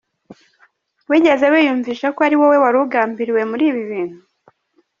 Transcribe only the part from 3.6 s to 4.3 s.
ibi bintu?.